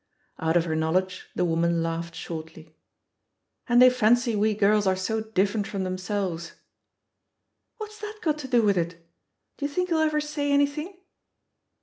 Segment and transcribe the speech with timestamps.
[0.39, 2.75] Out of her knowledge, the woman laughed shortly.
[3.69, 6.55] "And they fancy we girls are so differ ent from themselves I"
[7.77, 9.07] "What's that got to do with it?
[9.57, 10.97] D'ye think he'll ever say anything?"